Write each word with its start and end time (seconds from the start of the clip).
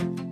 Hold 0.00 0.29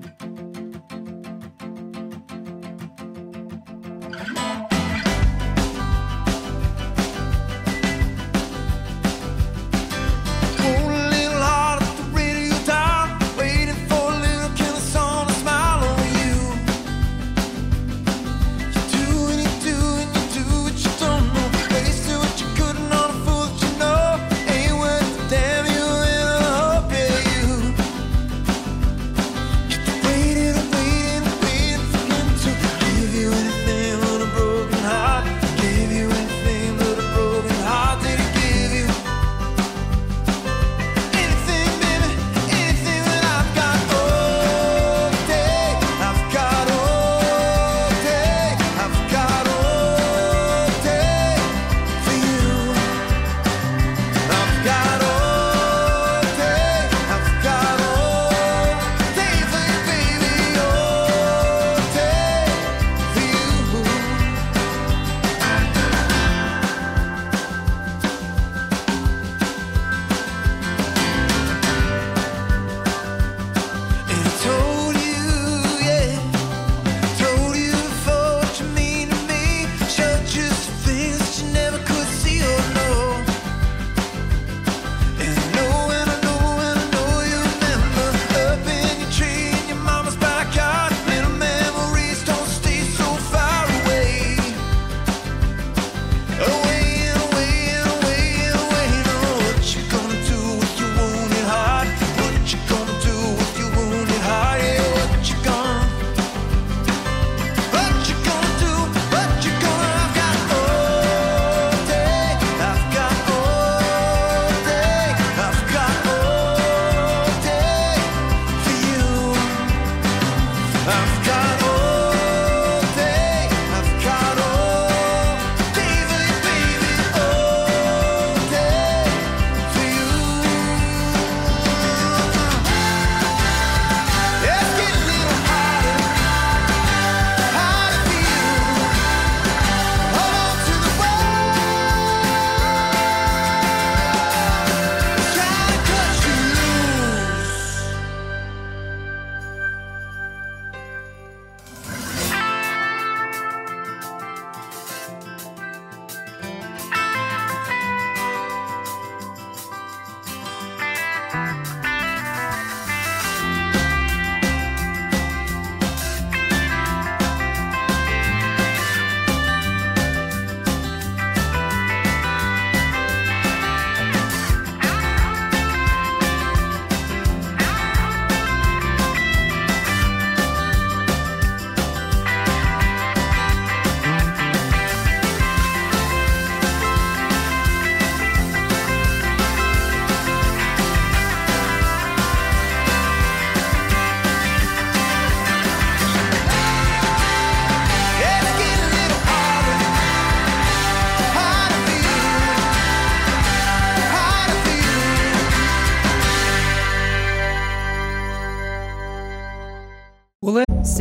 I've 120.90 121.26
got 121.26 121.67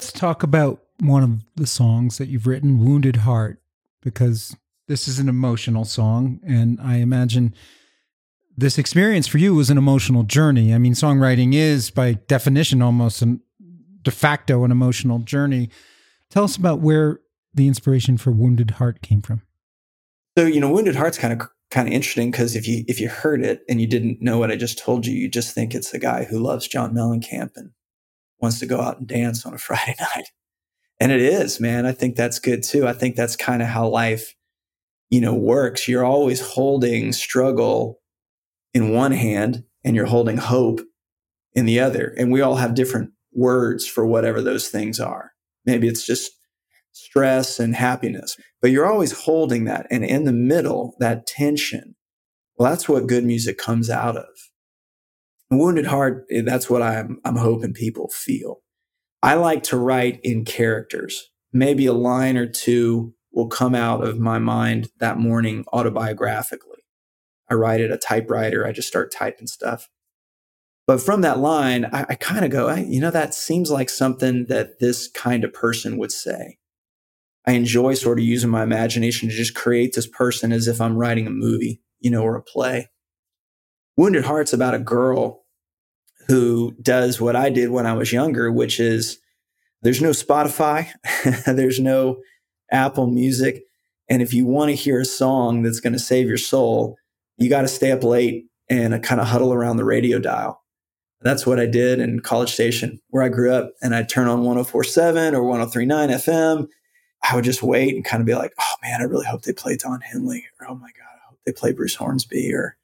Let's 0.00 0.12
talk 0.12 0.42
about 0.42 0.82
one 1.00 1.22
of 1.22 1.44
the 1.56 1.66
songs 1.66 2.16
that 2.16 2.28
you've 2.28 2.46
written, 2.46 2.82
Wounded 2.82 3.16
Heart, 3.16 3.60
because 4.00 4.56
this 4.88 5.06
is 5.06 5.18
an 5.18 5.28
emotional 5.28 5.84
song. 5.84 6.40
And 6.42 6.80
I 6.80 6.96
imagine 6.96 7.54
this 8.56 8.78
experience 8.78 9.26
for 9.26 9.36
you 9.36 9.54
was 9.54 9.68
an 9.68 9.76
emotional 9.76 10.22
journey. 10.22 10.72
I 10.72 10.78
mean, 10.78 10.94
songwriting 10.94 11.52
is, 11.52 11.90
by 11.90 12.14
definition, 12.14 12.80
almost 12.80 13.20
an 13.20 13.42
de 14.00 14.10
facto 14.10 14.64
an 14.64 14.70
emotional 14.70 15.18
journey. 15.18 15.68
Tell 16.30 16.44
us 16.44 16.56
about 16.56 16.80
where 16.80 17.20
the 17.52 17.68
inspiration 17.68 18.16
for 18.16 18.30
Wounded 18.30 18.70
Heart 18.70 19.02
came 19.02 19.20
from. 19.20 19.42
So 20.38 20.46
you 20.46 20.60
know, 20.60 20.72
Wounded 20.72 20.96
Heart's 20.96 21.18
kind 21.18 21.38
of 21.38 21.46
kind 21.70 21.86
of 21.86 21.92
interesting 21.92 22.30
because 22.30 22.56
if 22.56 22.66
you 22.66 22.86
if 22.88 23.00
you 23.00 23.10
heard 23.10 23.44
it 23.44 23.64
and 23.68 23.82
you 23.82 23.86
didn't 23.86 24.22
know 24.22 24.38
what 24.38 24.50
I 24.50 24.56
just 24.56 24.78
told 24.78 25.04
you, 25.04 25.12
you 25.12 25.28
just 25.28 25.54
think 25.54 25.74
it's 25.74 25.92
a 25.92 25.98
guy 25.98 26.24
who 26.24 26.38
loves 26.38 26.66
John 26.66 26.94
Mellencamp 26.94 27.50
and 27.56 27.72
wants 28.40 28.58
to 28.60 28.66
go 28.66 28.80
out 28.80 28.98
and 28.98 29.06
dance 29.06 29.44
on 29.44 29.54
a 29.54 29.58
Friday 29.66 29.96
night. 29.98 30.30
And 30.98 31.12
it 31.12 31.22
is, 31.22 31.60
man. 31.60 31.86
I 31.86 31.92
think 31.92 32.16
that's 32.16 32.38
good 32.38 32.62
too. 32.62 32.86
I 32.86 32.92
think 32.92 33.16
that's 33.16 33.36
kind 33.36 33.62
of 33.62 33.68
how 33.68 33.88
life, 33.88 34.34
you 35.08 35.20
know, 35.20 35.34
works. 35.34 35.88
You're 35.88 36.04
always 36.04 36.40
holding 36.40 37.12
struggle 37.12 38.00
in 38.74 38.90
one 38.90 39.12
hand 39.12 39.64
and 39.82 39.96
you're 39.96 40.06
holding 40.06 40.36
hope 40.36 40.80
in 41.54 41.64
the 41.64 41.80
other. 41.80 42.14
And 42.18 42.30
we 42.30 42.42
all 42.42 42.56
have 42.56 42.74
different 42.74 43.10
words 43.32 43.86
for 43.86 44.06
whatever 44.06 44.42
those 44.42 44.68
things 44.68 45.00
are. 45.00 45.32
Maybe 45.64 45.88
it's 45.88 46.04
just 46.04 46.32
stress 46.92 47.58
and 47.58 47.74
happiness, 47.74 48.36
but 48.60 48.70
you're 48.70 48.90
always 48.90 49.12
holding 49.12 49.64
that. 49.64 49.86
And 49.90 50.04
in 50.04 50.24
the 50.24 50.32
middle, 50.32 50.96
that 50.98 51.26
tension, 51.26 51.94
well, 52.56 52.70
that's 52.70 52.88
what 52.88 53.06
good 53.06 53.24
music 53.24 53.58
comes 53.58 53.88
out 53.88 54.16
of. 54.16 54.49
Wounded 55.50 55.86
Heart, 55.86 56.26
eh, 56.30 56.42
that's 56.44 56.70
what 56.70 56.82
I'm, 56.82 57.20
I'm 57.24 57.36
hoping 57.36 57.72
people 57.72 58.08
feel. 58.08 58.60
I 59.22 59.34
like 59.34 59.62
to 59.64 59.76
write 59.76 60.20
in 60.22 60.44
characters. 60.44 61.30
Maybe 61.52 61.86
a 61.86 61.92
line 61.92 62.36
or 62.36 62.46
two 62.46 63.14
will 63.32 63.48
come 63.48 63.74
out 63.74 64.06
of 64.06 64.18
my 64.18 64.38
mind 64.38 64.88
that 64.98 65.18
morning 65.18 65.64
autobiographically. 65.72 66.80
I 67.50 67.54
write 67.54 67.80
at 67.80 67.90
a 67.90 67.98
typewriter, 67.98 68.66
I 68.66 68.72
just 68.72 68.88
start 68.88 69.12
typing 69.12 69.48
stuff. 69.48 69.88
But 70.86 71.00
from 71.00 71.20
that 71.20 71.38
line, 71.38 71.84
I, 71.86 72.06
I 72.08 72.14
kind 72.14 72.44
of 72.44 72.50
go, 72.50 72.72
you 72.74 73.00
know, 73.00 73.10
that 73.10 73.34
seems 73.34 73.70
like 73.70 73.90
something 73.90 74.46
that 74.46 74.78
this 74.80 75.08
kind 75.08 75.44
of 75.44 75.52
person 75.52 75.98
would 75.98 76.12
say. 76.12 76.58
I 77.46 77.52
enjoy 77.52 77.94
sort 77.94 78.18
of 78.18 78.24
using 78.24 78.50
my 78.50 78.62
imagination 78.62 79.28
to 79.28 79.34
just 79.34 79.54
create 79.54 79.94
this 79.94 80.06
person 80.06 80.52
as 80.52 80.68
if 80.68 80.80
I'm 80.80 80.96
writing 80.96 81.26
a 81.26 81.30
movie, 81.30 81.80
you 82.00 82.10
know, 82.10 82.22
or 82.22 82.36
a 82.36 82.42
play. 82.42 82.88
Wounded 84.00 84.24
Heart's 84.24 84.54
about 84.54 84.72
a 84.72 84.78
girl 84.78 85.44
who 86.26 86.74
does 86.80 87.20
what 87.20 87.36
I 87.36 87.50
did 87.50 87.68
when 87.68 87.84
I 87.84 87.92
was 87.92 88.14
younger, 88.14 88.50
which 88.50 88.80
is 88.80 89.18
there's 89.82 90.00
no 90.00 90.08
Spotify, 90.08 90.88
there's 91.44 91.78
no 91.78 92.16
Apple 92.72 93.08
Music. 93.08 93.62
And 94.08 94.22
if 94.22 94.32
you 94.32 94.46
want 94.46 94.70
to 94.70 94.74
hear 94.74 95.00
a 95.00 95.04
song 95.04 95.62
that's 95.62 95.80
going 95.80 95.92
to 95.92 95.98
save 95.98 96.28
your 96.28 96.38
soul, 96.38 96.96
you 97.36 97.50
got 97.50 97.60
to 97.60 97.68
stay 97.68 97.92
up 97.92 98.02
late 98.02 98.46
and 98.70 99.02
kind 99.02 99.20
of 99.20 99.26
huddle 99.26 99.52
around 99.52 99.76
the 99.76 99.84
radio 99.84 100.18
dial. 100.18 100.64
That's 101.20 101.46
what 101.46 101.60
I 101.60 101.66
did 101.66 102.00
in 102.00 102.20
College 102.20 102.54
Station, 102.54 103.02
where 103.08 103.22
I 103.22 103.28
grew 103.28 103.52
up. 103.52 103.70
And 103.82 103.94
I'd 103.94 104.08
turn 104.08 104.28
on 104.28 104.44
1047 104.44 105.34
or 105.34 105.44
1039 105.44 106.08
FM. 106.08 106.68
I 107.30 107.34
would 107.34 107.44
just 107.44 107.62
wait 107.62 107.94
and 107.94 108.02
kind 108.02 108.22
of 108.22 108.26
be 108.26 108.34
like, 108.34 108.54
oh 108.58 108.74
man, 108.82 109.02
I 109.02 109.04
really 109.04 109.26
hope 109.26 109.42
they 109.42 109.52
play 109.52 109.76
Don 109.76 110.00
Henley. 110.00 110.46
Or 110.58 110.70
oh 110.70 110.74
my 110.74 110.88
God, 110.88 111.18
I 111.22 111.28
hope 111.28 111.38
they 111.44 111.52
play 111.52 111.72
Bruce 111.72 111.96
Hornsby. 111.96 112.54
Or, 112.54 112.78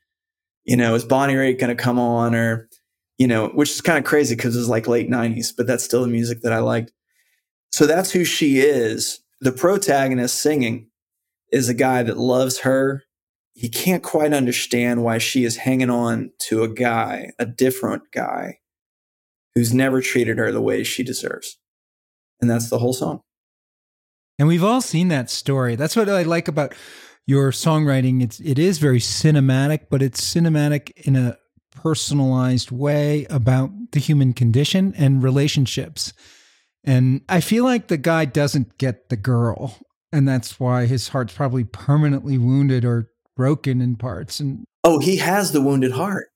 you 0.67 0.77
know, 0.77 0.95
is 0.95 1.05
Bonnie 1.05 1.35
Raitt 1.35 1.59
going 1.59 1.75
to 1.75 1.83
come 1.83 1.99
on? 1.99 2.35
Or, 2.35 2.69
you 3.17 3.27
know, 3.27 3.49
which 3.49 3.71
is 3.71 3.81
kind 3.81 3.99
of 3.99 4.05
crazy 4.05 4.35
because 4.35 4.55
it 4.55 4.59
was 4.59 4.69
like 4.69 4.87
late 4.87 5.09
90s, 5.09 5.53
but 5.57 5.67
that's 5.67 5.85
still 5.85 6.03
the 6.03 6.09
music 6.09 6.43
that 6.43 6.53
I 6.53 6.59
liked. 6.59 6.93
So 7.73 7.87
that's 7.87 8.11
who 8.11 8.25
she 8.25 8.59
is. 8.59 9.21
The 9.41 9.53
protagonist 9.53 10.41
singing 10.41 10.89
is 11.53 11.69
a 11.69 11.75
guy 11.75 12.03
that 12.03 12.19
loves 12.19 12.61
her. 12.61 13.05
He 13.55 13.69
can't 13.69 14.03
quite 14.03 14.35
understand 14.35 15.03
why 15.03 15.19
she 15.19 15.45
is 15.45 15.57
hanging 15.57 15.89
on 15.89 16.33
to 16.49 16.63
a 16.63 16.69
guy, 16.69 17.31
a 17.39 17.47
different 17.47 18.03
guy, 18.13 18.59
who's 19.55 19.73
never 19.73 20.03
treated 20.03 20.37
her 20.37 20.53
the 20.53 20.61
way 20.61 20.85
she 20.85 21.03
deserves. 21.03 21.59
And 22.41 22.51
that's 22.51 22.69
the 22.69 22.79
whole 22.79 22.93
song. 22.93 23.23
And 24.39 24.49
we've 24.49 24.65
all 24.65 24.83
seen 24.83 25.09
that 25.09 25.31
story. 25.31 25.77
That's 25.77 25.97
what 25.97 26.11
I 26.11 26.23
like 26.23 26.49
about 26.49 26.75
your 27.26 27.50
songwriting. 27.50 28.23
It's 28.23 28.40
it 28.40 28.58
is 28.58 28.78
very 28.78 29.00
cinematic, 29.00 29.87
but 29.90 30.02
it's 30.02 30.20
cinematic 30.20 30.90
in 31.06 31.17
a 31.17 31.37
personalized 31.75 32.70
way 32.70 33.26
about 33.31 33.70
the 33.93 34.00
human 34.00 34.32
condition 34.32 34.94
and 34.96 35.23
relationships. 35.23 36.12
And 36.84 37.23
I 37.28 37.40
feel 37.40 37.64
like 37.64 37.88
the 37.88 37.96
guy 37.96 38.25
doesn't 38.25 38.78
get 38.78 39.08
the 39.08 39.17
girl, 39.17 39.76
and 40.12 40.26
that's 40.26 40.58
why 40.61 40.87
his 40.87 41.08
heart's 41.08 41.34
probably 41.34 41.64
permanently 41.64 42.38
wounded 42.38 42.84
or 42.84 43.11
broken 43.37 43.81
in 43.81 43.96
parts. 43.96 44.40
And 44.40 44.64
Oh, 44.84 45.00
he 45.00 45.17
has 45.17 45.50
the 45.52 45.61
wounded 45.61 45.93
heart. 45.93 46.29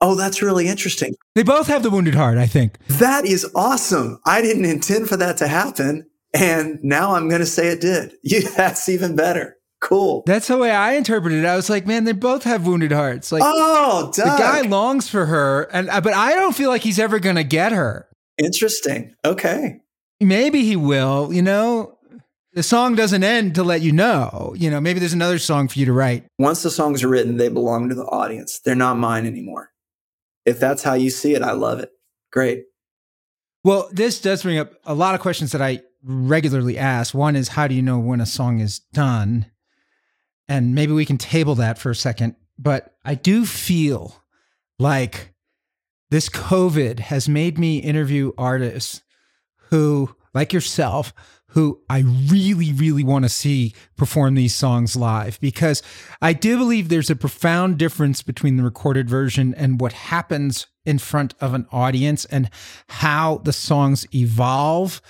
Oh, 0.00 0.14
that's 0.14 0.42
really 0.42 0.68
interesting. 0.68 1.14
they 1.34 1.42
both 1.42 1.66
have 1.68 1.82
the 1.82 1.90
wounded 1.90 2.14
heart, 2.14 2.38
I 2.38 2.46
think. 2.46 2.78
That 2.88 3.24
is 3.24 3.48
awesome. 3.54 4.20
I 4.26 4.42
didn't 4.42 4.64
intend 4.64 5.08
for 5.08 5.16
that 5.16 5.36
to 5.38 5.48
happen. 5.48 6.06
And 6.34 6.78
now 6.82 7.14
I'm 7.14 7.28
going 7.28 7.40
to 7.40 7.46
say 7.46 7.68
it 7.68 7.80
did. 7.80 8.12
You, 8.22 8.42
that's 8.50 8.88
even 8.88 9.16
better. 9.16 9.56
Cool. 9.80 10.24
That's 10.26 10.48
the 10.48 10.58
way 10.58 10.72
I 10.72 10.94
interpreted 10.94 11.44
it. 11.44 11.46
I 11.46 11.54
was 11.54 11.70
like, 11.70 11.86
man, 11.86 12.04
they 12.04 12.12
both 12.12 12.42
have 12.42 12.66
wounded 12.66 12.90
hearts. 12.90 13.30
Like 13.30 13.42
oh, 13.44 14.10
the 14.14 14.22
guy 14.22 14.62
longs 14.62 15.08
for 15.08 15.26
her, 15.26 15.68
and 15.72 15.88
uh, 15.88 16.00
but 16.00 16.14
I 16.14 16.34
don't 16.34 16.54
feel 16.54 16.68
like 16.68 16.82
he's 16.82 16.98
ever 16.98 17.18
gonna 17.20 17.44
get 17.44 17.72
her. 17.72 18.08
Interesting. 18.38 19.14
Okay. 19.24 19.80
Maybe 20.20 20.64
he 20.64 20.74
will. 20.74 21.32
You 21.32 21.42
know, 21.42 21.96
the 22.54 22.64
song 22.64 22.96
doesn't 22.96 23.22
end 23.22 23.54
to 23.54 23.62
let 23.62 23.82
you 23.82 23.92
know. 23.92 24.52
You 24.56 24.68
know, 24.70 24.80
maybe 24.80 24.98
there's 24.98 25.12
another 25.12 25.38
song 25.38 25.68
for 25.68 25.78
you 25.78 25.86
to 25.86 25.92
write. 25.92 26.24
Once 26.38 26.62
the 26.62 26.70
songs 26.70 27.04
are 27.04 27.08
written, 27.08 27.36
they 27.36 27.48
belong 27.48 27.88
to 27.88 27.94
the 27.94 28.04
audience. 28.04 28.60
They're 28.64 28.74
not 28.74 28.98
mine 28.98 29.26
anymore. 29.26 29.70
If 30.44 30.58
that's 30.58 30.82
how 30.82 30.94
you 30.94 31.10
see 31.10 31.34
it, 31.34 31.42
I 31.42 31.52
love 31.52 31.78
it. 31.78 31.90
Great. 32.32 32.64
Well, 33.62 33.88
this 33.92 34.20
does 34.20 34.42
bring 34.42 34.58
up 34.58 34.72
a 34.84 34.94
lot 34.94 35.14
of 35.14 35.20
questions 35.20 35.52
that 35.52 35.62
I 35.62 35.82
regularly 36.02 36.78
ask. 36.78 37.14
One 37.14 37.36
is, 37.36 37.48
how 37.48 37.68
do 37.68 37.74
you 37.74 37.82
know 37.82 37.98
when 37.98 38.20
a 38.20 38.26
song 38.26 38.60
is 38.60 38.80
done? 38.92 39.46
And 40.48 40.74
maybe 40.74 40.92
we 40.92 41.04
can 41.04 41.18
table 41.18 41.54
that 41.56 41.78
for 41.78 41.90
a 41.90 41.94
second. 41.94 42.36
But 42.58 42.94
I 43.04 43.14
do 43.14 43.44
feel 43.44 44.22
like 44.78 45.34
this 46.10 46.28
COVID 46.28 47.00
has 47.00 47.28
made 47.28 47.58
me 47.58 47.78
interview 47.78 48.32
artists 48.38 49.02
who, 49.70 50.14
like 50.32 50.52
yourself, 50.52 51.12
who 51.52 51.80
I 51.88 52.00
really, 52.00 52.72
really 52.72 53.04
want 53.04 53.24
to 53.24 53.28
see 53.28 53.74
perform 53.96 54.34
these 54.34 54.54
songs 54.54 54.96
live 54.96 55.40
because 55.40 55.82
I 56.20 56.34
do 56.34 56.58
believe 56.58 56.88
there's 56.88 57.10
a 57.10 57.16
profound 57.16 57.78
difference 57.78 58.22
between 58.22 58.56
the 58.56 58.62
recorded 58.62 59.08
version 59.08 59.54
and 59.54 59.80
what 59.80 59.92
happens 59.92 60.66
in 60.84 60.98
front 60.98 61.34
of 61.40 61.54
an 61.54 61.66
audience 61.72 62.24
and 62.26 62.50
how 62.88 63.38
the 63.44 63.52
songs 63.52 64.06
evolve 64.14 65.00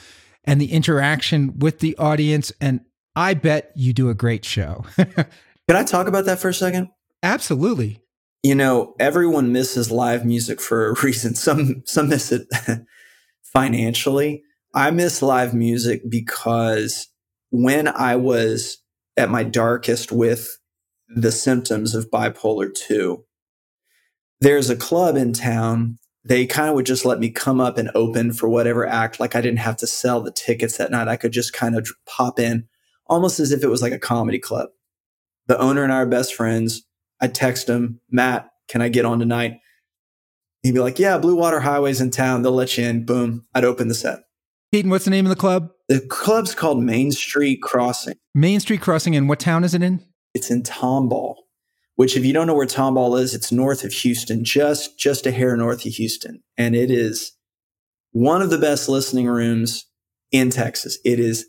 and 0.45 0.61
the 0.61 0.73
interaction 0.73 1.59
with 1.59 1.81
the 1.81 1.97
audience. 1.99 2.53
And 2.61 2.81
I 3.19 3.35
bet 3.35 3.73
you 3.75 3.93
do 3.93 4.11
a 4.11 4.15
great 4.15 4.45
show. 4.45 4.85
Can 4.97 5.27
I 5.71 5.83
talk 5.83 6.07
about 6.07 6.27
that 6.27 6.39
for 6.39 6.51
a 6.51 6.55
second? 6.55 6.89
Absolutely. 7.25 7.99
You 8.45 8.55
know, 8.55 8.95
everyone 9.01 9.51
misses 9.51 9.91
live 9.91 10.25
music 10.25 10.61
for 10.61 10.91
a 10.91 10.95
reason. 11.03 11.35
Some 11.35 11.83
some 11.85 12.11
miss 12.11 12.31
it 12.31 12.47
financially. 13.43 14.45
I 14.73 14.93
miss 14.93 15.21
live 15.21 15.53
music 15.53 16.03
because 16.09 17.09
when 17.51 17.89
I 17.89 18.15
was 18.15 18.79
at 19.17 19.31
my 19.31 19.43
darkest 19.43 20.13
with 20.13 20.57
the 21.09 21.33
symptoms 21.33 21.97
of 21.97 22.13
bipolar 22.13 22.73
2, 22.73 23.25
there's 24.41 24.71
a 24.71 24.77
club 24.77 25.17
in 25.17 25.33
town. 25.33 25.99
They 26.25 26.47
kind 26.47 26.69
of 26.69 26.77
would 26.77 26.87
just 26.87 27.05
let 27.05 27.19
me 27.19 27.31
come 27.31 27.61
up 27.61 27.79
and 27.79 27.91
open 27.97 28.33
for 28.33 28.49
whatever 28.49 28.87
act. 28.87 29.19
Like 29.19 29.35
I 29.35 29.41
didn't 29.41 29.59
have 29.59 29.79
to 29.79 29.89
sell 29.89 30.21
the 30.21 30.31
tickets 30.31 30.77
that 30.77 30.93
night. 30.93 31.09
I 31.09 31.17
could 31.17 31.33
just 31.33 31.53
kind 31.53 31.77
of 31.77 31.89
pop 32.07 32.39
in 32.39 32.69
almost 33.09 33.41
as 33.41 33.53
if 33.53 33.63
it 33.63 33.69
was 33.69 33.83
like 33.83 33.93
a 33.93 33.99
comedy 33.99 34.39
club. 34.39 34.69
The 35.47 35.59
owner 35.59 35.83
and 35.83 35.93
I 35.93 35.97
are 35.97 36.07
best 36.07 36.35
friends. 36.35 36.83
I'd 37.21 37.35
text 37.35 37.69
him, 37.69 38.01
Matt, 38.11 38.51
can 38.69 38.83
I 38.83 38.89
get 38.89 39.05
on 39.05 39.19
tonight? 39.19 39.59
He'd 40.63 40.75
be 40.75 40.81
like, 40.81 40.99
Yeah, 40.99 41.19
Blue 41.19 41.37
Water 41.37 41.61
Highway's 41.61 42.01
in 42.01 42.11
town. 42.11 42.43
They'll 42.43 42.53
let 42.53 42.77
you 42.77 42.85
in. 42.85 43.05
Boom. 43.05 43.47
I'd 43.55 43.65
open 43.65 43.89
the 43.89 43.95
set. 43.95 44.21
Keaton, 44.73 44.91
what's 44.91 45.05
the 45.07 45.11
name 45.11 45.25
of 45.25 45.31
the 45.31 45.37
club? 45.37 45.71
The 45.89 46.01
club's 46.01 46.55
called 46.55 46.83
Main 46.83 47.11
Street 47.13 47.63
Crossing. 47.63 48.17
Main 48.35 48.61
Street 48.61 48.83
Crossing. 48.83 49.17
And 49.17 49.29
what 49.29 49.41
town 49.41 49.65
is 49.65 49.75
it 49.75 49.83
in? 49.83 50.05
It's 50.35 50.51
in 50.51 50.63
Tomball, 50.63 51.37
which 51.97 52.17
if 52.17 52.25
you 52.25 52.35
don't 52.35 52.47
know 52.47 52.55
where 52.55 52.67
Tomball 52.67 53.19
is, 53.19 53.35
it's 53.35 53.51
north 53.51 53.83
of 53.83 53.93
Houston, 53.93 54.45
just 54.45 54.99
just 54.99 55.27
a 55.27 55.31
hair 55.31 55.57
north 55.57 55.87
of 55.87 55.93
Houston, 55.95 56.43
and 56.59 56.77
it 56.77 56.91
is 56.91 57.33
one 58.13 58.43
of 58.43 58.51
the 58.51 58.59
best 58.59 58.89
listening 58.89 59.27
rooms 59.27 59.87
in 60.31 60.51
Texas. 60.51 60.99
It 61.05 61.19
is 61.19 61.47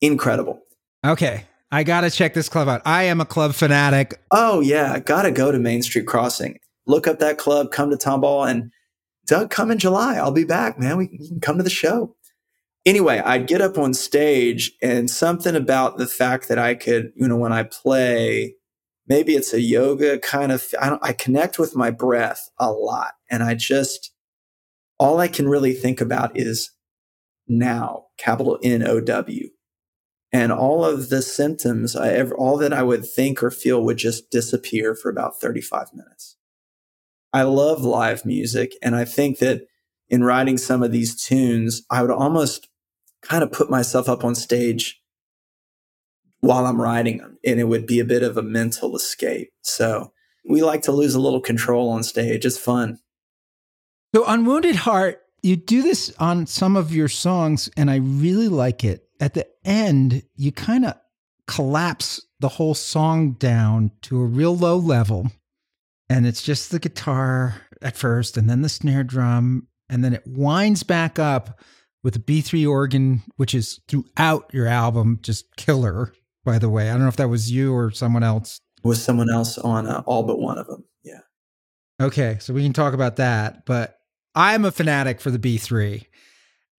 incredible. 0.00 0.60
Okay. 1.04 1.46
I 1.72 1.84
got 1.84 2.00
to 2.00 2.10
check 2.10 2.34
this 2.34 2.48
club 2.48 2.68
out. 2.68 2.82
I 2.84 3.04
am 3.04 3.20
a 3.20 3.24
club 3.24 3.54
fanatic. 3.54 4.20
Oh 4.32 4.60
yeah, 4.60 4.98
gotta 4.98 5.30
go 5.30 5.52
to 5.52 5.58
Main 5.58 5.82
Street 5.82 6.06
Crossing. 6.06 6.58
Look 6.86 7.06
up 7.06 7.20
that 7.20 7.38
club. 7.38 7.70
Come 7.70 7.90
to 7.90 7.96
Tomball 7.96 8.50
and 8.50 8.72
Doug. 9.26 9.50
Come 9.50 9.70
in 9.70 9.78
July. 9.78 10.16
I'll 10.16 10.32
be 10.32 10.44
back, 10.44 10.80
man. 10.80 10.96
We 10.96 11.06
can 11.06 11.38
come 11.40 11.58
to 11.58 11.62
the 11.62 11.70
show. 11.70 12.16
Anyway, 12.84 13.18
I'd 13.20 13.46
get 13.46 13.60
up 13.60 13.78
on 13.78 13.94
stage, 13.94 14.72
and 14.82 15.08
something 15.08 15.54
about 15.54 15.98
the 15.98 16.08
fact 16.08 16.48
that 16.48 16.58
I 16.58 16.74
could, 16.74 17.12
you 17.14 17.28
know, 17.28 17.36
when 17.36 17.52
I 17.52 17.62
play, 17.62 18.56
maybe 19.06 19.34
it's 19.34 19.52
a 19.52 19.60
yoga 19.60 20.18
kind 20.18 20.50
of. 20.50 20.66
I 20.80 20.88
don't. 20.90 21.04
I 21.04 21.12
connect 21.12 21.56
with 21.56 21.76
my 21.76 21.92
breath 21.92 22.50
a 22.58 22.72
lot, 22.72 23.12
and 23.30 23.44
I 23.44 23.54
just 23.54 24.10
all 24.98 25.20
I 25.20 25.28
can 25.28 25.46
really 25.46 25.74
think 25.74 26.00
about 26.00 26.32
is 26.34 26.72
now, 27.46 28.06
capital 28.18 28.58
N 28.64 28.82
O 28.82 29.00
W 29.00 29.50
and 30.32 30.52
all 30.52 30.84
of 30.84 31.08
the 31.08 31.22
symptoms 31.22 31.96
I 31.96 32.10
ever, 32.10 32.34
all 32.36 32.56
that 32.58 32.72
I 32.72 32.82
would 32.82 33.04
think 33.04 33.42
or 33.42 33.50
feel 33.50 33.82
would 33.84 33.96
just 33.96 34.30
disappear 34.30 34.94
for 34.94 35.10
about 35.10 35.40
35 35.40 35.92
minutes. 35.92 36.36
I 37.32 37.42
love 37.42 37.82
live 37.82 38.24
music. 38.24 38.72
And 38.82 38.94
I 38.94 39.04
think 39.04 39.38
that 39.38 39.62
in 40.08 40.24
writing 40.24 40.56
some 40.56 40.82
of 40.82 40.92
these 40.92 41.20
tunes, 41.20 41.82
I 41.90 42.02
would 42.02 42.10
almost 42.10 42.68
kind 43.22 43.42
of 43.42 43.52
put 43.52 43.70
myself 43.70 44.08
up 44.08 44.24
on 44.24 44.34
stage 44.34 45.00
while 46.40 46.66
I'm 46.66 46.80
writing 46.80 47.18
them. 47.18 47.38
And 47.44 47.60
it 47.60 47.64
would 47.64 47.86
be 47.86 48.00
a 48.00 48.04
bit 48.04 48.22
of 48.22 48.36
a 48.36 48.42
mental 48.42 48.96
escape. 48.96 49.50
So 49.62 50.12
we 50.48 50.62
like 50.62 50.82
to 50.82 50.92
lose 50.92 51.14
a 51.14 51.20
little 51.20 51.40
control 51.40 51.90
on 51.90 52.02
stage. 52.02 52.44
It's 52.44 52.58
fun. 52.58 52.98
So 54.14 54.24
on 54.24 54.44
Wounded 54.44 54.76
Heart, 54.76 55.22
you 55.42 55.56
do 55.56 55.82
this 55.82 56.12
on 56.18 56.46
some 56.46 56.76
of 56.76 56.92
your 56.94 57.08
songs, 57.08 57.70
and 57.76 57.90
I 57.90 57.96
really 57.96 58.48
like 58.48 58.84
it. 58.84 59.06
At 59.20 59.34
the 59.34 59.46
end, 59.64 60.22
you 60.34 60.50
kind 60.50 60.86
of 60.86 60.94
collapse 61.46 62.22
the 62.40 62.48
whole 62.48 62.74
song 62.74 63.32
down 63.32 63.90
to 64.02 64.20
a 64.20 64.26
real 64.26 64.56
low 64.56 64.76
level. 64.76 65.30
And 66.08 66.26
it's 66.26 66.42
just 66.42 66.70
the 66.70 66.80
guitar 66.80 67.62
at 67.82 67.96
first, 67.96 68.36
and 68.36 68.50
then 68.50 68.62
the 68.62 68.68
snare 68.68 69.04
drum, 69.04 69.68
and 69.88 70.02
then 70.02 70.12
it 70.12 70.24
winds 70.26 70.82
back 70.82 71.18
up 71.18 71.60
with 72.02 72.16
a 72.16 72.18
B3 72.18 72.68
organ, 72.68 73.22
which 73.36 73.54
is 73.54 73.80
throughout 73.88 74.50
your 74.52 74.66
album, 74.66 75.18
just 75.22 75.54
killer, 75.56 76.12
by 76.44 76.58
the 76.58 76.68
way. 76.68 76.88
I 76.88 76.92
don't 76.92 77.02
know 77.02 77.08
if 77.08 77.16
that 77.16 77.28
was 77.28 77.50
you 77.50 77.74
or 77.74 77.90
someone 77.90 78.22
else. 78.22 78.60
Was 78.82 79.02
someone 79.02 79.30
else 79.30 79.58
on 79.58 79.86
uh, 79.86 80.02
all 80.06 80.22
but 80.22 80.38
one 80.38 80.58
of 80.58 80.66
them. 80.66 80.84
Yeah. 81.04 81.20
Okay, 82.00 82.38
so 82.40 82.54
we 82.54 82.62
can 82.62 82.72
talk 82.72 82.94
about 82.94 83.16
that. 83.16 83.66
But 83.66 83.98
I'm 84.34 84.64
a 84.64 84.70
fanatic 84.70 85.20
for 85.20 85.30
the 85.30 85.38
B3. 85.38 86.06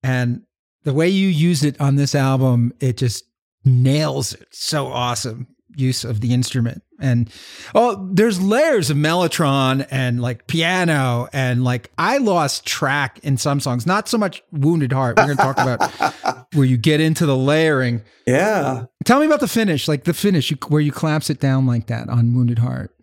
And 0.04 0.44
the 0.84 0.94
way 0.94 1.10
you 1.10 1.28
use 1.28 1.64
it 1.64 1.80
on 1.80 1.96
this 1.96 2.16
album, 2.16 2.74
it 2.80 2.98
just 2.98 3.26
nails 3.64 4.34
it. 4.34 4.48
So 4.52 4.88
awesome 4.88 5.48
use 5.76 6.04
of 6.04 6.22
the 6.22 6.34
instrument. 6.34 6.84
And 7.00 7.32
oh, 7.74 8.08
there's 8.12 8.42
layers 8.42 8.90
of 8.90 8.98
mellotron 8.98 9.88
and 9.90 10.22
like 10.22 10.48
piano 10.48 11.28
and 11.34 11.64
like 11.64 11.90
I 11.98 12.18
lost 12.18 12.66
track 12.66 13.20
in 13.24 13.38
some 13.38 13.60
songs. 13.60 13.88
Not 13.88 14.08
so 14.08 14.18
much 14.18 14.44
Wounded 14.52 14.92
Heart. 14.92 15.18
We're 15.18 15.36
going 15.36 15.38
to 15.38 15.44
talk 15.44 15.58
about 15.58 16.48
where 16.54 16.66
you 16.66 16.78
get 16.78 17.02
into 17.02 17.26
the 17.26 17.36
layering. 17.36 18.04
Yeah. 18.28 18.86
Tell 19.06 19.20
me 19.20 19.26
about 19.26 19.40
the 19.40 19.48
finish, 19.48 19.88
like 19.88 20.04
the 20.04 20.14
finish 20.14 20.54
where 20.68 20.82
you 20.82 20.92
collapse 20.92 21.30
it 21.30 21.40
down 21.40 21.66
like 21.66 21.88
that 21.88 22.10
on 22.10 22.36
Wounded 22.36 22.60
Heart. 22.60 22.96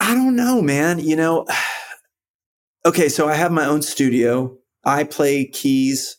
I 0.00 0.14
don't 0.14 0.36
know, 0.36 0.60
man. 0.60 0.98
You 0.98 1.16
know, 1.16 1.46
okay, 2.86 3.08
so 3.08 3.28
I 3.28 3.34
have 3.34 3.52
my 3.52 3.66
own 3.66 3.82
studio. 3.82 4.56
I 4.84 5.04
play 5.04 5.46
keys 5.46 6.18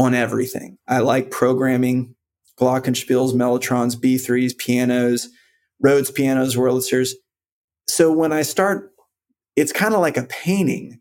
on 0.00 0.14
everything. 0.14 0.78
I 0.88 1.00
like 1.00 1.30
programming 1.30 2.14
glockenspiels, 2.58 3.34
mellotrons, 3.34 3.94
B3s, 3.94 4.56
pianos, 4.56 5.28
Rhodes 5.82 6.10
pianos, 6.10 6.56
Wurlitzers. 6.56 7.10
So 7.86 8.10
when 8.10 8.32
I 8.32 8.42
start, 8.42 8.92
it's 9.56 9.72
kind 9.72 9.92
of 9.92 10.00
like 10.00 10.16
a 10.16 10.24
painting 10.24 11.00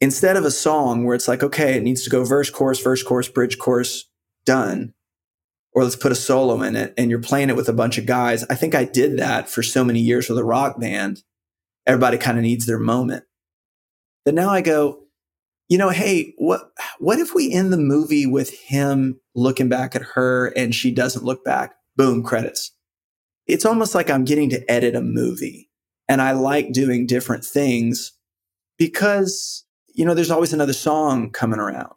instead 0.00 0.36
of 0.36 0.44
a 0.44 0.50
song 0.50 1.04
where 1.04 1.14
it's 1.14 1.28
like, 1.28 1.44
okay, 1.44 1.76
it 1.76 1.84
needs 1.84 2.02
to 2.02 2.10
go 2.10 2.24
verse, 2.24 2.50
chorus, 2.50 2.80
verse, 2.80 3.04
chorus, 3.04 3.28
bridge, 3.28 3.56
chorus, 3.56 4.10
done. 4.44 4.94
Or 5.72 5.84
let's 5.84 5.96
put 5.96 6.12
a 6.12 6.16
solo 6.16 6.60
in 6.62 6.74
it 6.74 6.92
and 6.98 7.10
you're 7.10 7.20
playing 7.20 7.50
it 7.50 7.56
with 7.56 7.68
a 7.68 7.72
bunch 7.72 7.98
of 7.98 8.06
guys. 8.06 8.44
I 8.50 8.56
think 8.56 8.74
I 8.74 8.84
did 8.84 9.16
that 9.18 9.48
for 9.48 9.62
so 9.62 9.84
many 9.84 10.00
years 10.00 10.28
with 10.28 10.38
a 10.38 10.44
rock 10.44 10.80
band. 10.80 11.22
Everybody 11.86 12.18
kind 12.18 12.36
of 12.36 12.42
needs 12.42 12.66
their 12.66 12.80
moment. 12.80 13.24
But 14.24 14.34
now 14.34 14.50
I 14.50 14.60
go, 14.60 15.03
you 15.68 15.78
know, 15.78 15.90
hey, 15.90 16.34
what 16.36 16.70
what 16.98 17.18
if 17.18 17.34
we 17.34 17.52
end 17.52 17.72
the 17.72 17.78
movie 17.78 18.26
with 18.26 18.50
him 18.50 19.20
looking 19.34 19.68
back 19.68 19.96
at 19.96 20.02
her 20.14 20.48
and 20.56 20.74
she 20.74 20.90
doesn't 20.90 21.24
look 21.24 21.44
back? 21.44 21.74
Boom, 21.96 22.22
credits. 22.22 22.72
It's 23.46 23.64
almost 23.64 23.94
like 23.94 24.10
I'm 24.10 24.24
getting 24.24 24.50
to 24.50 24.70
edit 24.70 24.94
a 24.94 25.02
movie. 25.02 25.70
And 26.08 26.20
I 26.20 26.32
like 26.32 26.72
doing 26.72 27.06
different 27.06 27.44
things 27.44 28.12
because, 28.78 29.64
you 29.94 30.04
know, 30.04 30.14
there's 30.14 30.30
always 30.30 30.52
another 30.52 30.72
song 30.72 31.30
coming 31.30 31.60
around. 31.60 31.94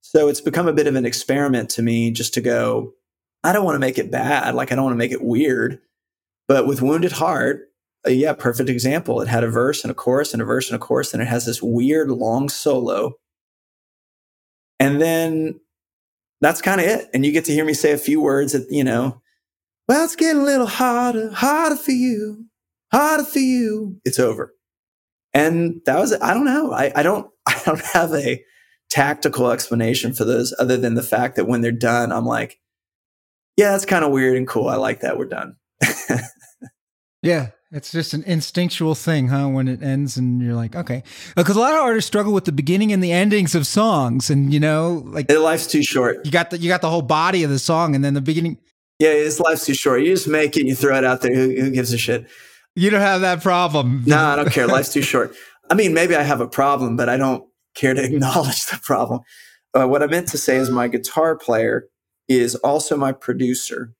So 0.00 0.28
it's 0.28 0.40
become 0.40 0.68
a 0.68 0.72
bit 0.72 0.86
of 0.86 0.94
an 0.94 1.04
experiment 1.04 1.70
to 1.70 1.82
me 1.82 2.10
just 2.10 2.34
to 2.34 2.40
go, 2.40 2.94
I 3.42 3.52
don't 3.52 3.64
want 3.64 3.74
to 3.74 3.80
make 3.80 3.98
it 3.98 4.10
bad. 4.10 4.54
Like 4.54 4.70
I 4.70 4.74
don't 4.74 4.84
want 4.84 4.94
to 4.94 4.98
make 4.98 5.12
it 5.12 5.22
weird. 5.22 5.80
But 6.46 6.66
with 6.66 6.82
Wounded 6.82 7.12
Heart, 7.12 7.69
yeah, 8.06 8.32
perfect 8.32 8.70
example. 8.70 9.20
It 9.20 9.28
had 9.28 9.44
a 9.44 9.50
verse 9.50 9.84
and 9.84 9.90
a 9.90 9.94
chorus 9.94 10.32
and 10.32 10.40
a 10.40 10.44
verse 10.44 10.70
and 10.70 10.76
a 10.76 10.78
chorus, 10.78 11.12
and 11.12 11.22
it 11.22 11.28
has 11.28 11.46
this 11.46 11.62
weird 11.62 12.10
long 12.10 12.48
solo. 12.48 13.12
And 14.78 15.00
then 15.00 15.60
that's 16.40 16.62
kind 16.62 16.80
of 16.80 16.86
it. 16.86 17.10
And 17.12 17.24
you 17.26 17.32
get 17.32 17.44
to 17.46 17.52
hear 17.52 17.64
me 17.64 17.74
say 17.74 17.92
a 17.92 17.98
few 17.98 18.20
words 18.20 18.52
that, 18.52 18.66
you 18.70 18.84
know, 18.84 19.20
well, 19.88 20.04
it's 20.04 20.16
getting 20.16 20.40
a 20.40 20.44
little 20.44 20.66
harder, 20.66 21.30
harder 21.30 21.76
for 21.76 21.90
you, 21.90 22.46
harder 22.92 23.24
for 23.24 23.40
you. 23.40 24.00
It's 24.04 24.18
over. 24.18 24.54
And 25.34 25.80
that 25.84 25.98
was, 25.98 26.14
I 26.20 26.32
don't 26.32 26.46
know. 26.46 26.72
I, 26.72 26.92
I 26.94 27.02
don't, 27.02 27.30
I 27.46 27.60
don't 27.66 27.84
have 27.92 28.14
a 28.14 28.42
tactical 28.88 29.50
explanation 29.50 30.14
for 30.14 30.24
those 30.24 30.54
other 30.58 30.76
than 30.76 30.94
the 30.94 31.02
fact 31.02 31.36
that 31.36 31.46
when 31.46 31.60
they're 31.60 31.72
done, 31.72 32.10
I'm 32.12 32.26
like, 32.26 32.58
yeah, 33.56 33.72
that's 33.72 33.84
kind 33.84 34.04
of 34.04 34.12
weird 34.12 34.36
and 34.36 34.48
cool. 34.48 34.68
I 34.68 34.76
like 34.76 35.00
that. 35.00 35.18
We're 35.18 35.26
done. 35.26 35.56
Yeah, 37.22 37.48
it's 37.72 37.92
just 37.92 38.14
an 38.14 38.24
instinctual 38.24 38.94
thing, 38.94 39.28
huh? 39.28 39.48
When 39.48 39.68
it 39.68 39.82
ends 39.82 40.16
and 40.16 40.42
you're 40.42 40.54
like, 40.54 40.74
okay. 40.74 41.04
Because 41.36 41.56
a 41.56 41.60
lot 41.60 41.74
of 41.74 41.80
artists 41.80 42.08
struggle 42.08 42.32
with 42.32 42.44
the 42.44 42.52
beginning 42.52 42.92
and 42.92 43.02
the 43.02 43.12
endings 43.12 43.54
of 43.54 43.66
songs. 43.66 44.28
And, 44.28 44.52
you 44.52 44.58
know, 44.58 45.02
like 45.06 45.30
Life's 45.30 45.68
too 45.68 45.82
short. 45.82 46.24
you 46.24 46.32
got 46.32 46.50
the, 46.50 46.58
you 46.58 46.68
got 46.68 46.80
the 46.80 46.90
whole 46.90 47.02
body 47.02 47.44
of 47.44 47.50
the 47.50 47.60
song 47.60 47.94
and 47.94 48.04
then 48.04 48.14
the 48.14 48.20
beginning. 48.20 48.58
Yeah, 48.98 49.12
his 49.12 49.40
life's 49.40 49.64
too 49.64 49.74
short. 49.74 50.02
You 50.02 50.08
just 50.08 50.28
make 50.28 50.56
it, 50.56 50.66
you 50.66 50.74
throw 50.74 50.96
it 50.98 51.04
out 51.04 51.22
there. 51.22 51.34
Who, 51.34 51.54
who 51.60 51.70
gives 51.70 51.92
a 51.92 51.98
shit? 51.98 52.26
You 52.74 52.90
don't 52.90 53.00
have 53.00 53.20
that 53.22 53.40
problem. 53.42 54.02
No, 54.06 54.18
I 54.18 54.36
don't 54.36 54.50
care. 54.50 54.66
Life's 54.66 54.92
too 54.92 55.02
short. 55.02 55.34
I 55.70 55.74
mean, 55.74 55.94
maybe 55.94 56.16
I 56.16 56.22
have 56.22 56.40
a 56.40 56.48
problem, 56.48 56.96
but 56.96 57.08
I 57.08 57.16
don't 57.16 57.44
care 57.74 57.94
to 57.94 58.04
acknowledge 58.14 58.66
the 58.66 58.78
problem. 58.82 59.20
Uh, 59.74 59.86
what 59.86 60.02
I 60.02 60.06
meant 60.06 60.28
to 60.28 60.38
say 60.38 60.56
is 60.56 60.70
my 60.70 60.88
guitar 60.88 61.36
player 61.36 61.88
is 62.28 62.56
also 62.56 62.96
my 62.96 63.12
producer. 63.12 63.94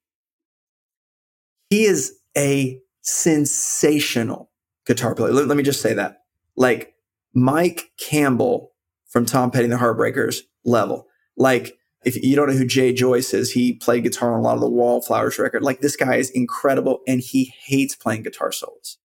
He 1.71 1.85
is 1.85 2.13
a 2.37 2.81
sensational 3.03 4.51
guitar 4.87 5.15
player. 5.15 5.33
Let, 5.33 5.47
let 5.47 5.57
me 5.57 5.63
just 5.63 5.81
say 5.81 5.95
that. 5.95 6.23
Like 6.57 6.95
Mike 7.35 7.91
Campbell 7.99 8.73
from 9.09 9.27
Tom 9.27 9.51
Petty 9.51 9.65
and 9.65 9.73
the 9.73 9.79
Heartbreakers 9.79 10.41
level. 10.65 11.07
Like 11.37 11.77
if 12.05 12.23
you 12.23 12.35
don't 12.35 12.49
know 12.49 12.57
who 12.57 12.67
Jay 12.67 12.93
Joyce 12.93 13.35
is, 13.35 13.53
he 13.53 13.75
played 13.75 14.05
guitar 14.05 14.33
on 14.33 14.41
a 14.41 14.43
lot 14.43 14.55
of 14.55 14.61
the 14.61 14.71
Wallflowers 14.71 15.39
record. 15.39 15.63
Like 15.63 15.81
this 15.81 15.97
guy 15.97 16.17
is 16.17 16.31
incredible 16.31 17.01
and 17.07 17.21
he 17.21 17.53
hates 17.65 17.95
playing 17.95 18.23
guitar 18.23 18.53
solos. 18.53 18.99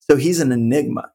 So 0.00 0.16
he's 0.16 0.40
an 0.40 0.52
enigma. 0.52 1.10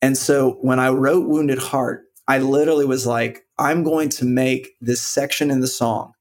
And 0.00 0.16
so 0.16 0.52
when 0.62 0.78
I 0.78 0.90
wrote 0.90 1.28
Wounded 1.28 1.58
Heart, 1.58 2.04
I 2.26 2.38
literally 2.38 2.86
was 2.86 3.06
like, 3.06 3.42
I'm 3.58 3.82
going 3.82 4.08
to 4.10 4.24
make 4.24 4.70
this 4.80 5.02
section 5.02 5.50
in 5.50 5.60
the 5.60 5.66
song 5.66 6.12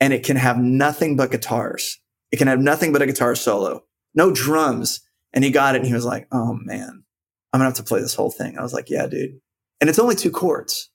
and 0.00 0.12
it 0.12 0.24
can 0.24 0.36
have 0.36 0.58
nothing 0.58 1.16
but 1.16 1.30
guitars. 1.30 1.98
It 2.30 2.36
can 2.36 2.48
have 2.48 2.60
nothing 2.60 2.92
but 2.92 3.02
a 3.02 3.06
guitar 3.06 3.34
solo, 3.34 3.82
no 4.18 4.30
drums. 4.30 5.00
And 5.32 5.44
he 5.44 5.50
got 5.50 5.74
it 5.74 5.78
and 5.78 5.86
he 5.86 5.94
was 5.94 6.04
like, 6.04 6.26
oh 6.32 6.58
man, 6.64 7.04
I'm 7.52 7.58
gonna 7.58 7.64
have 7.64 7.74
to 7.74 7.82
play 7.82 8.00
this 8.00 8.14
whole 8.14 8.30
thing. 8.30 8.58
I 8.58 8.62
was 8.62 8.74
like, 8.74 8.90
yeah, 8.90 9.06
dude. 9.06 9.38
And 9.80 9.88
it's 9.88 9.98
only 9.98 10.16
two 10.16 10.30
chords. 10.30 10.90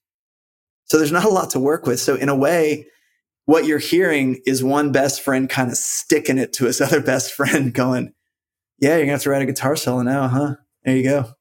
So 0.86 0.98
there's 0.98 1.12
not 1.12 1.25
a 1.25 1.30
lot 1.30 1.50
to 1.51 1.60
work 1.60 1.88
with. 1.88 2.00
So 2.00 2.15
in 2.15 2.30
a 2.30 2.36
way, 2.36 2.86
what 3.46 3.65
you're 3.65 3.80
hearing 3.80 4.42
is 4.46 4.63
one 4.63 4.92
best 4.92 5.22
friend 5.22 5.50
kind 5.50 5.72
of 5.72 5.77
sticking 5.77 6.38
it 6.38 6.53
to 6.53 6.65
his 6.65 6.82
other 6.82 7.01
best 7.01 7.32
friend 7.32 7.74
going, 7.74 8.13
yeah, 8.80 8.98
you're 8.98 9.06
gonna 9.06 9.13
have 9.13 9.24
to 9.24 9.30
write 9.30 9.42
a 9.42 9.48
guitar 9.48 9.75
solo 9.75 10.03
now, 10.03 10.27
huh? 10.27 10.56
There 10.84 10.96
you 10.96 11.03
go. 11.03 11.32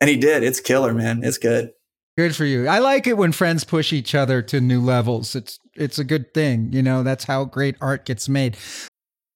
And 0.00 0.08
he 0.08 0.16
did. 0.16 0.42
It's 0.42 0.60
killer, 0.60 0.94
man. 0.94 1.22
It's 1.22 1.38
good. 1.38 1.70
Good 2.16 2.34
for 2.34 2.46
you. 2.46 2.66
I 2.66 2.78
like 2.78 3.06
it 3.06 3.18
when 3.18 3.32
friends 3.32 3.64
push 3.64 3.92
each 3.92 4.14
other 4.14 4.40
to 4.42 4.60
new 4.60 4.80
levels. 4.80 5.34
It's 5.36 5.58
it's 5.74 5.98
a 5.98 6.04
good 6.04 6.32
thing. 6.32 6.72
You 6.72 6.82
know, 6.82 7.02
that's 7.02 7.24
how 7.24 7.44
great 7.44 7.76
art 7.80 8.06
gets 8.06 8.28
made. 8.28 8.56